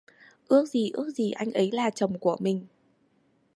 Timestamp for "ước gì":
0.47-0.89, 0.93-1.31